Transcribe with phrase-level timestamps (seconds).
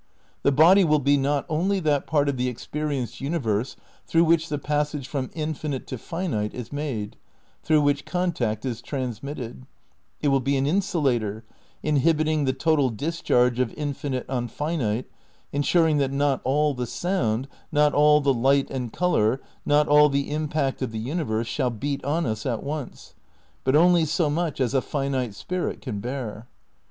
[0.41, 3.75] The body wiU be, not only that part of the experienced universe
[4.07, 7.17] through which the pas sage from infinite to finite is made,
[7.61, 9.67] through which con tact is transmitted;
[10.19, 11.43] it will be an insulator,
[11.83, 15.05] inhibiting the total discharge of infinite on finite,
[15.53, 20.31] ensuring that not all the sound, not all the light and colour, not all the
[20.31, 23.13] impact of the universe shall beat on us at once,
[23.63, 26.47] but only so much as a finite spirit can bear.